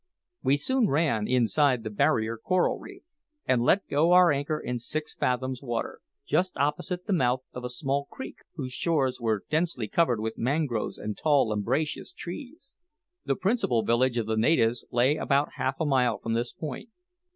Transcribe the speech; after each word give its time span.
We 0.41 0.57
soon 0.57 0.87
ran 0.89 1.27
inside 1.27 1.83
the 1.83 1.91
barrier 1.91 2.35
coral 2.35 2.79
reef, 2.79 3.03
and 3.45 3.61
let 3.61 3.87
go 3.87 4.13
our 4.13 4.31
anchor 4.31 4.59
in 4.59 4.79
six 4.79 5.13
fathoms 5.13 5.61
water, 5.61 5.99
just 6.25 6.57
opposite 6.57 7.05
the 7.05 7.13
mouth 7.13 7.41
of 7.53 7.63
a 7.63 7.69
small 7.69 8.05
creek, 8.05 8.37
whose 8.55 8.73
shores 8.73 9.19
were 9.21 9.43
densely 9.51 9.87
covered 9.87 10.19
with 10.19 10.39
mangroves 10.39 10.97
and 10.97 11.15
tall 11.19 11.51
umbrageous 11.51 12.13
trees. 12.13 12.73
The 13.25 13.35
principal 13.35 13.83
village 13.83 14.17
of 14.17 14.25
the 14.25 14.37
natives 14.37 14.83
lay 14.89 15.17
about 15.17 15.49
half 15.57 15.79
a 15.79 15.85
mile 15.85 16.17
from 16.17 16.33
this 16.33 16.51
point. 16.51 16.89